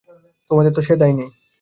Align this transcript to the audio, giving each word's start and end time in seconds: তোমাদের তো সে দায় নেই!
তোমাদের 0.51 0.71
তো 0.73 0.81
সে 0.81 0.93
দায় 0.95 1.15
নেই! 1.17 1.29